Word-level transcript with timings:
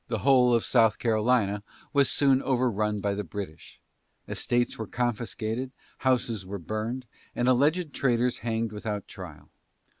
The 0.07 0.17
whole 0.25 0.55
of 0.55 0.65
South 0.65 0.97
Carolina 0.97 1.61
was 1.93 2.09
soon 2.11 2.41
overrun 2.41 3.01
by 3.01 3.13
the 3.13 3.23
British; 3.23 3.79
estates 4.27 4.75
were 4.79 4.87
confiscated, 4.87 5.71
houses 5.99 6.43
were 6.43 6.57
burned, 6.57 7.05
and 7.35 7.47
alleged 7.47 7.93
traitors 7.93 8.39
hanged 8.39 8.71
without 8.71 9.07
trial. 9.07 9.51